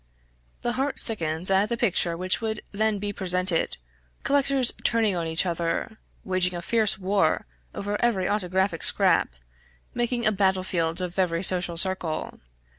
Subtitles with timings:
[0.63, 3.77] The heart sickens at the picture which would then be presented
[4.23, 9.29] collectors turning on each other, waging a fierce war over every autographic scrap,
[9.93, 12.39] making a battle field of every social circle.